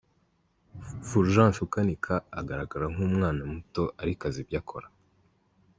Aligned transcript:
Fulgence 1.07 1.59
ukanika 1.67 2.13
agaragara 2.39 2.85
nk’umwana 2.93 3.41
muto 3.53 3.83
ariko 4.01 4.21
azi 4.29 4.39
ibyo 4.43 4.57
akora. 4.61 4.87